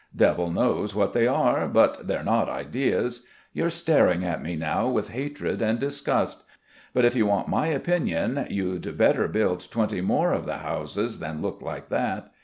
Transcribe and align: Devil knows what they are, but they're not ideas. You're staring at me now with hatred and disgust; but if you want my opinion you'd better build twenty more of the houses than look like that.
Devil 0.15 0.49
knows 0.49 0.95
what 0.95 1.13
they 1.13 1.27
are, 1.27 1.67
but 1.67 2.07
they're 2.07 2.23
not 2.23 2.49
ideas. 2.49 3.23
You're 3.53 3.69
staring 3.69 4.25
at 4.25 4.41
me 4.41 4.55
now 4.55 4.87
with 4.87 5.09
hatred 5.11 5.61
and 5.61 5.77
disgust; 5.77 6.41
but 6.91 7.05
if 7.05 7.15
you 7.15 7.27
want 7.27 7.47
my 7.47 7.67
opinion 7.67 8.47
you'd 8.49 8.97
better 8.97 9.27
build 9.27 9.69
twenty 9.69 10.01
more 10.01 10.33
of 10.33 10.47
the 10.47 10.57
houses 10.57 11.19
than 11.19 11.43
look 11.43 11.61
like 11.61 11.89
that. 11.89 12.31